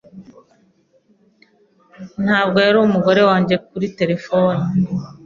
Ntabwo 2.23 2.57
yari 2.65 2.77
umugore 2.81 3.21
wanjye 3.29 3.55
kuri 3.67 3.87
terefone. 3.97 4.63